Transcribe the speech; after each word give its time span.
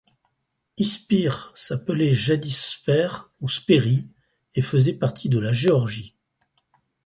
İspir 0.77 1.51
s'appelait 1.53 2.11
jadis 2.11 2.57
Sper, 2.57 3.29
ou 3.39 3.47
Speri, 3.47 4.07
et 4.55 4.63
faisait 4.63 4.93
partie 4.95 5.29
de 5.29 5.37
la 5.37 5.51
Géorgie. 5.51 6.15